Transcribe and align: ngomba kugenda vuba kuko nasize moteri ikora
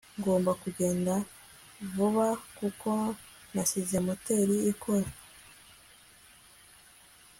ngomba 0.19 0.51
kugenda 0.61 1.13
vuba 1.93 2.27
kuko 2.57 2.91
nasize 3.53 3.97
moteri 4.05 4.57
ikora 4.71 5.09